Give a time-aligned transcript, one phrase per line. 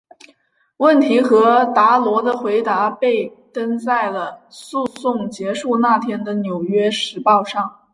[0.77, 7.81] 问题和达罗的回答被登在了诉讼结束那天的纽约时报上。